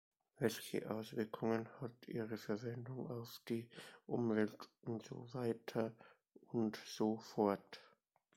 [0.39, 3.69] Welche Auswirkungen hat ihre Verwendung auf die
[4.07, 5.91] Umwelt und so weiter
[6.51, 7.79] und so fort?